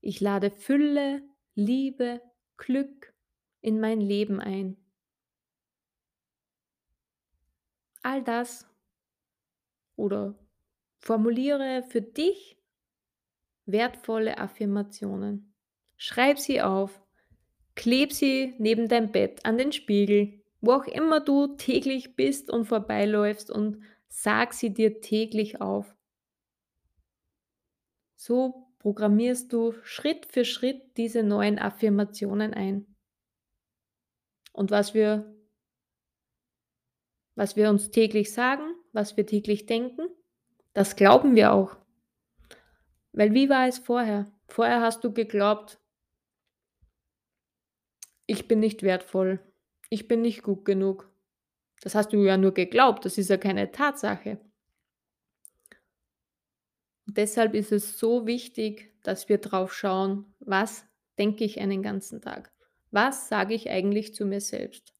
Ich 0.00 0.22
lade 0.22 0.50
Fülle, 0.50 1.22
Liebe, 1.54 2.22
Glück 2.56 3.12
in 3.60 3.80
mein 3.80 4.00
Leben 4.00 4.40
ein. 4.40 4.78
All 8.02 8.22
das 8.24 8.66
oder 9.96 10.38
formuliere 11.00 11.82
für 11.82 12.00
dich 12.00 12.56
wertvolle 13.66 14.38
Affirmationen. 14.38 15.54
Schreib 15.96 16.38
sie 16.38 16.62
auf, 16.62 17.03
kleb 17.74 18.12
sie 18.12 18.54
neben 18.58 18.88
dein 18.88 19.12
Bett, 19.12 19.44
an 19.44 19.58
den 19.58 19.72
Spiegel, 19.72 20.42
wo 20.60 20.72
auch 20.72 20.86
immer 20.86 21.20
du 21.20 21.56
täglich 21.56 22.16
bist 22.16 22.50
und 22.50 22.66
vorbeiläufst 22.66 23.50
und 23.50 23.82
sag 24.08 24.54
sie 24.54 24.72
dir 24.72 25.00
täglich 25.00 25.60
auf. 25.60 25.94
So 28.16 28.68
programmierst 28.78 29.52
du 29.52 29.74
Schritt 29.82 30.26
für 30.26 30.44
Schritt 30.44 30.96
diese 30.96 31.22
neuen 31.22 31.58
Affirmationen 31.58 32.54
ein. 32.54 32.86
Und 34.52 34.70
was 34.70 34.94
wir 34.94 35.34
was 37.34 37.56
wir 37.56 37.68
uns 37.68 37.90
täglich 37.90 38.32
sagen, 38.32 38.74
was 38.92 39.16
wir 39.16 39.26
täglich 39.26 39.66
denken, 39.66 40.02
das 40.72 40.96
glauben 40.96 41.34
wir 41.34 41.52
auch. 41.52 41.76
Weil 43.12 43.34
wie 43.34 43.48
war 43.48 43.66
es 43.66 43.78
vorher? 43.78 44.30
Vorher 44.46 44.80
hast 44.80 45.04
du 45.04 45.12
geglaubt 45.12 45.80
ich 48.26 48.48
bin 48.48 48.60
nicht 48.60 48.82
wertvoll, 48.82 49.40
ich 49.90 50.08
bin 50.08 50.22
nicht 50.22 50.42
gut 50.42 50.64
genug. 50.64 51.10
Das 51.82 51.94
hast 51.94 52.12
du 52.12 52.24
ja 52.24 52.36
nur 52.36 52.54
geglaubt, 52.54 53.04
das 53.04 53.18
ist 53.18 53.30
ja 53.30 53.36
keine 53.36 53.70
Tatsache. 53.70 54.38
Und 57.06 57.18
deshalb 57.18 57.54
ist 57.54 57.72
es 57.72 57.98
so 57.98 58.26
wichtig, 58.26 58.94
dass 59.02 59.28
wir 59.28 59.38
drauf 59.38 59.74
schauen, 59.74 60.34
was 60.40 60.86
denke 61.18 61.44
ich 61.44 61.60
einen 61.60 61.82
ganzen 61.82 62.22
Tag? 62.22 62.52
Was 62.90 63.28
sage 63.28 63.54
ich 63.54 63.68
eigentlich 63.68 64.14
zu 64.14 64.24
mir 64.24 64.40
selbst? 64.40 64.94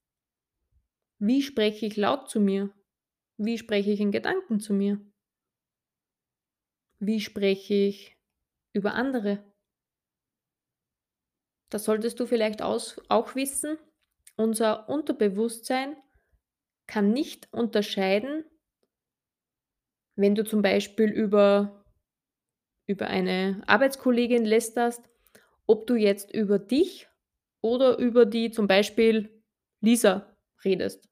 Wie 1.18 1.42
spreche 1.42 1.86
ich 1.86 1.96
laut 1.96 2.28
zu 2.28 2.40
mir? 2.40 2.70
Wie 3.36 3.56
spreche 3.56 3.90
ich 3.90 4.00
in 4.00 4.12
Gedanken 4.12 4.60
zu 4.60 4.74
mir? 4.74 5.00
Wie 6.98 7.20
spreche 7.20 7.74
ich 7.74 8.16
über 8.72 8.94
andere? 8.94 9.44
Das 11.74 11.82
solltest 11.82 12.20
du 12.20 12.26
vielleicht 12.26 12.62
auch 12.62 13.34
wissen. 13.34 13.78
Unser 14.36 14.88
Unterbewusstsein 14.88 15.96
kann 16.86 17.12
nicht 17.12 17.52
unterscheiden, 17.52 18.44
wenn 20.14 20.36
du 20.36 20.44
zum 20.44 20.62
Beispiel 20.62 21.10
über, 21.10 21.84
über 22.86 23.08
eine 23.08 23.64
Arbeitskollegin 23.66 24.44
lästerst, 24.44 25.02
ob 25.66 25.88
du 25.88 25.96
jetzt 25.96 26.32
über 26.32 26.60
dich 26.60 27.08
oder 27.60 27.98
über 27.98 28.24
die 28.24 28.52
zum 28.52 28.68
Beispiel 28.68 29.42
Lisa 29.80 30.32
redest. 30.64 31.08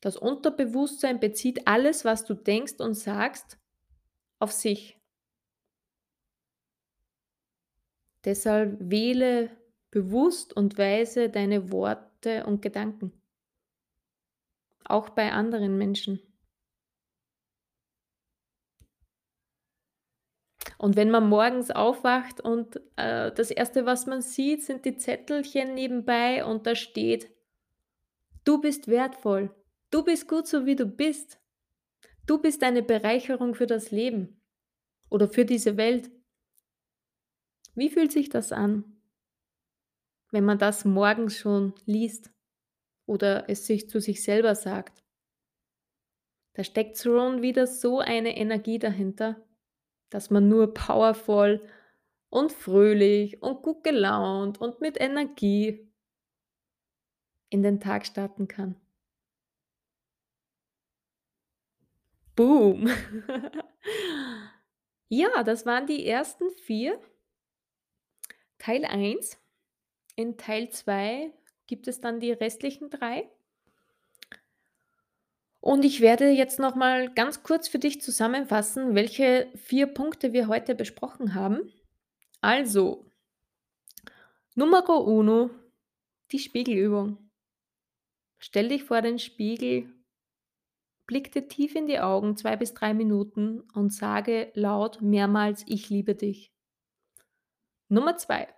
Das 0.00 0.16
Unterbewusstsein 0.16 1.20
bezieht 1.20 1.68
alles, 1.68 2.06
was 2.06 2.24
du 2.24 2.32
denkst 2.32 2.80
und 2.80 2.94
sagst, 2.94 3.58
auf 4.38 4.52
sich. 4.52 4.95
Deshalb 8.26 8.76
wähle 8.80 9.50
bewusst 9.90 10.54
und 10.54 10.76
weise 10.76 11.30
deine 11.30 11.70
Worte 11.70 12.44
und 12.44 12.60
Gedanken. 12.60 13.12
Auch 14.84 15.10
bei 15.10 15.32
anderen 15.32 15.78
Menschen. 15.78 16.20
Und 20.78 20.96
wenn 20.96 21.10
man 21.10 21.28
morgens 21.28 21.70
aufwacht 21.70 22.40
und 22.40 22.80
äh, 22.96 23.32
das 23.32 23.50
Erste, 23.50 23.86
was 23.86 24.06
man 24.06 24.20
sieht, 24.20 24.64
sind 24.64 24.84
die 24.84 24.98
Zettelchen 24.98 25.74
nebenbei 25.74 26.44
und 26.44 26.66
da 26.66 26.74
steht, 26.74 27.30
du 28.44 28.60
bist 28.60 28.88
wertvoll, 28.88 29.54
du 29.90 30.04
bist 30.04 30.28
gut 30.28 30.46
so 30.46 30.66
wie 30.66 30.76
du 30.76 30.84
bist, 30.84 31.40
du 32.26 32.38
bist 32.38 32.62
eine 32.62 32.82
Bereicherung 32.82 33.54
für 33.54 33.66
das 33.66 33.90
Leben 33.90 34.42
oder 35.08 35.28
für 35.28 35.44
diese 35.44 35.76
Welt. 35.76 36.10
Wie 37.76 37.88
fühlt 37.88 38.10
sich 38.10 38.28
das 38.28 38.50
an, 38.50 39.00
wenn 40.32 40.44
man 40.44 40.58
das 40.58 40.84
morgens 40.84 41.36
schon 41.36 41.72
liest 41.84 42.32
oder 43.06 43.48
es 43.48 43.66
sich 43.66 43.88
zu 43.88 44.00
sich 44.00 44.24
selber 44.24 44.56
sagt? 44.56 45.04
Da 46.54 46.64
steckt 46.64 46.98
schon 46.98 47.42
wieder 47.42 47.68
so 47.68 48.00
eine 48.00 48.36
Energie 48.36 48.80
dahinter 48.80 49.46
dass 50.10 50.30
man 50.30 50.48
nur 50.48 50.72
powervoll 50.72 51.66
und 52.30 52.52
fröhlich 52.52 53.42
und 53.42 53.62
gut 53.62 53.84
gelaunt 53.84 54.60
und 54.60 54.80
mit 54.80 55.00
Energie 55.00 55.90
in 57.50 57.62
den 57.62 57.80
Tag 57.80 58.06
starten 58.06 58.48
kann. 58.48 58.76
Boom! 62.34 62.88
ja, 65.08 65.42
das 65.42 65.64
waren 65.64 65.86
die 65.86 66.06
ersten 66.06 66.50
vier. 66.50 67.00
Teil 68.66 68.84
1. 68.84 69.38
In 70.16 70.38
Teil 70.38 70.70
2 70.70 71.32
gibt 71.68 71.86
es 71.86 72.00
dann 72.00 72.18
die 72.18 72.32
restlichen 72.32 72.90
drei. 72.90 73.30
Und 75.60 75.84
ich 75.84 76.00
werde 76.00 76.30
jetzt 76.30 76.58
noch 76.58 76.74
mal 76.74 77.14
ganz 77.14 77.44
kurz 77.44 77.68
für 77.68 77.78
dich 77.78 78.00
zusammenfassen, 78.00 78.96
welche 78.96 79.48
vier 79.54 79.86
Punkte 79.86 80.32
wir 80.32 80.48
heute 80.48 80.74
besprochen 80.74 81.34
haben. 81.34 81.72
Also, 82.40 83.08
Numero 84.56 84.96
uno, 84.96 85.50
die 86.32 86.40
Spiegelübung. 86.40 87.18
Stell 88.36 88.70
dich 88.70 88.82
vor 88.82 89.00
den 89.00 89.20
Spiegel, 89.20 89.94
blick 91.06 91.30
dir 91.30 91.46
tief 91.46 91.76
in 91.76 91.86
die 91.86 92.00
Augen, 92.00 92.36
zwei 92.36 92.56
bis 92.56 92.74
drei 92.74 92.94
Minuten 92.94 93.60
und 93.74 93.94
sage 93.94 94.50
laut 94.54 95.02
mehrmals, 95.02 95.62
ich 95.68 95.88
liebe 95.88 96.16
dich. 96.16 96.52
Nummer 97.88 98.16
zwei, 98.16 98.48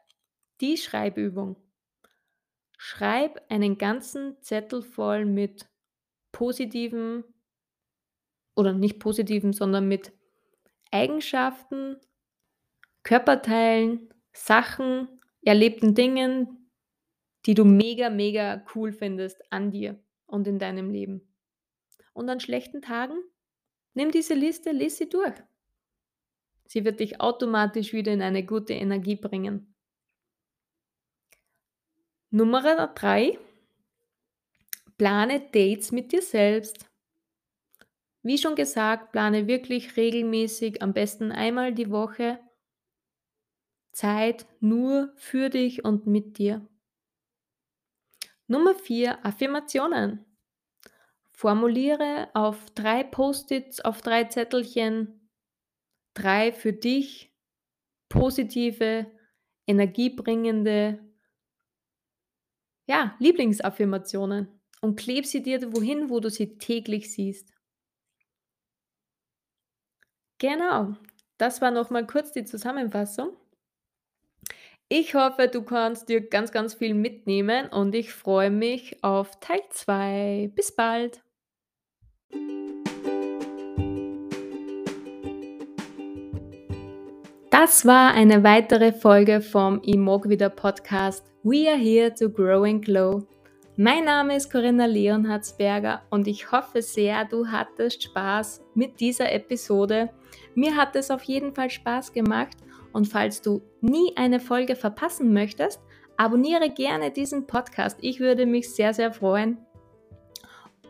die 0.60 0.76
Schreibübung. 0.76 1.56
Schreib 2.76 3.44
einen 3.48 3.78
ganzen 3.78 4.40
Zettel 4.40 4.82
voll 4.82 5.24
mit 5.24 5.68
positiven 6.32 7.24
oder 8.54 8.72
nicht 8.72 8.98
positiven, 8.98 9.52
sondern 9.52 9.88
mit 9.88 10.12
Eigenschaften, 10.90 11.96
Körperteilen, 13.02 14.12
Sachen, 14.32 15.08
erlebten 15.42 15.94
Dingen, 15.94 16.70
die 17.46 17.54
du 17.54 17.64
mega, 17.64 18.10
mega 18.10 18.64
cool 18.74 18.92
findest 18.92 19.40
an 19.52 19.70
dir 19.70 19.98
und 20.26 20.46
in 20.46 20.58
deinem 20.58 20.90
Leben. 20.90 21.22
Und 22.12 22.28
an 22.28 22.40
schlechten 22.40 22.82
Tagen, 22.82 23.18
nimm 23.94 24.10
diese 24.10 24.34
Liste, 24.34 24.72
lese 24.72 24.96
sie 24.96 25.08
durch. 25.08 25.34
Sie 26.66 26.84
wird 26.84 27.00
dich 27.00 27.20
automatisch 27.20 27.92
wieder 27.92 28.12
in 28.12 28.20
eine 28.20 28.44
gute 28.44 28.74
Energie 28.74 29.16
bringen. 29.16 29.74
Nummer 32.30 32.88
drei, 32.88 33.38
Plane 34.98 35.40
Dates 35.40 35.92
mit 35.92 36.12
dir 36.12 36.22
selbst. 36.22 36.86
Wie 38.22 38.36
schon 38.36 38.54
gesagt, 38.54 39.12
plane 39.12 39.46
wirklich 39.46 39.96
regelmäßig, 39.96 40.82
am 40.82 40.92
besten 40.92 41.32
einmal 41.32 41.72
die 41.72 41.90
Woche, 41.90 42.38
Zeit 43.92 44.46
nur 44.60 45.12
für 45.16 45.48
dich 45.48 45.84
und 45.84 46.06
mit 46.06 46.36
dir. 46.36 46.68
Nummer 48.46 48.74
4. 48.74 49.24
Affirmationen. 49.24 50.24
Formuliere 51.32 52.28
auf 52.34 52.70
drei 52.74 53.04
Post-its, 53.04 53.80
auf 53.80 54.02
drei 54.02 54.24
Zettelchen 54.24 55.30
drei 56.14 56.52
für 56.52 56.72
dich 56.72 57.32
positive, 58.08 59.06
energiebringende 59.66 61.07
ja, 62.88 63.14
Lieblingsaffirmationen 63.18 64.48
und 64.80 64.98
kleb 64.98 65.26
sie 65.26 65.42
dir 65.42 65.72
wohin, 65.72 66.10
wo 66.10 66.20
du 66.20 66.30
sie 66.30 66.58
täglich 66.58 67.12
siehst. 67.12 67.52
Genau, 70.38 70.94
das 71.36 71.60
war 71.60 71.70
nochmal 71.70 72.06
kurz 72.06 72.32
die 72.32 72.44
Zusammenfassung. 72.44 73.36
Ich 74.88 75.14
hoffe, 75.14 75.48
du 75.48 75.62
kannst 75.62 76.08
dir 76.08 76.26
ganz, 76.26 76.50
ganz 76.50 76.74
viel 76.74 76.94
mitnehmen 76.94 77.68
und 77.68 77.94
ich 77.94 78.12
freue 78.12 78.50
mich 78.50 79.04
auf 79.04 79.38
Teil 79.38 79.60
2. 79.68 80.50
Bis 80.54 80.74
bald! 80.74 81.22
Das 87.60 87.84
war 87.84 88.14
eine 88.14 88.44
weitere 88.44 88.92
Folge 88.92 89.40
vom 89.40 89.82
Imog 89.82 90.28
wieder 90.28 90.48
Podcast. 90.48 91.24
We 91.42 91.68
are 91.68 91.76
here 91.76 92.14
to 92.14 92.30
grow 92.30 92.62
and 92.62 92.84
glow. 92.84 93.26
Mein 93.76 94.04
Name 94.04 94.36
ist 94.36 94.52
Corinna 94.52 94.86
Leonhardsberger 94.86 96.02
und 96.10 96.28
ich 96.28 96.52
hoffe 96.52 96.82
sehr, 96.82 97.24
du 97.24 97.48
hattest 97.48 98.04
Spaß 98.04 98.60
mit 98.76 99.00
dieser 99.00 99.32
Episode. 99.32 100.10
Mir 100.54 100.76
hat 100.76 100.94
es 100.94 101.10
auf 101.10 101.24
jeden 101.24 101.52
Fall 101.52 101.68
Spaß 101.68 102.12
gemacht 102.12 102.58
und 102.92 103.06
falls 103.08 103.42
du 103.42 103.60
nie 103.80 104.12
eine 104.14 104.38
Folge 104.38 104.76
verpassen 104.76 105.32
möchtest, 105.32 105.80
abonniere 106.16 106.70
gerne 106.70 107.10
diesen 107.10 107.48
Podcast. 107.48 107.98
Ich 108.02 108.20
würde 108.20 108.46
mich 108.46 108.72
sehr, 108.72 108.94
sehr 108.94 109.10
freuen. 109.10 109.58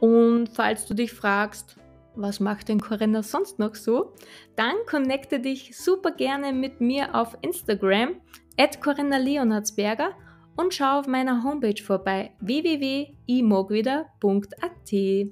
Und 0.00 0.50
falls 0.50 0.84
du 0.84 0.92
dich 0.92 1.14
fragst, 1.14 1.78
was 2.20 2.40
macht 2.40 2.68
denn 2.68 2.80
Corinna 2.80 3.22
sonst 3.22 3.58
noch 3.58 3.74
so, 3.74 4.12
dann 4.56 4.74
connecte 4.88 5.40
dich 5.40 5.76
super 5.76 6.10
gerne 6.10 6.52
mit 6.52 6.80
mir 6.80 7.14
auf 7.14 7.36
Instagram 7.42 8.20
at 8.58 8.82
Corinna 8.82 9.18
Leonhardsberger 9.18 10.10
und 10.56 10.74
schau 10.74 10.98
auf 10.98 11.06
meiner 11.06 11.44
Homepage 11.44 11.80
vorbei 11.82 12.32
www.imogwider.at. 12.40 15.30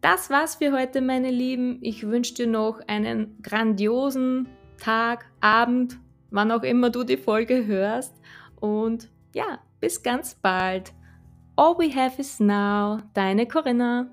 Das 0.00 0.30
war's 0.30 0.56
für 0.56 0.72
heute, 0.72 1.00
meine 1.00 1.30
Lieben. 1.30 1.78
Ich 1.82 2.06
wünsche 2.06 2.34
dir 2.34 2.46
noch 2.46 2.80
einen 2.86 3.40
grandiosen 3.42 4.48
Tag, 4.78 5.26
Abend, 5.40 5.98
wann 6.30 6.50
auch 6.50 6.62
immer 6.62 6.90
du 6.90 7.04
die 7.04 7.16
Folge 7.16 7.66
hörst. 7.66 8.14
Und 8.60 9.10
ja, 9.34 9.60
bis 9.80 10.02
ganz 10.02 10.34
bald. 10.34 10.92
All 11.56 11.78
we 11.78 11.94
have 11.94 12.20
is 12.20 12.40
now. 12.40 12.98
Deine 13.14 13.46
Corinna. 13.46 14.10